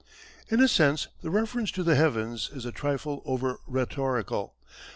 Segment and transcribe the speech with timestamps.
[0.49, 4.55] In a sense the reference to the heavens is a trifle over rhetorical.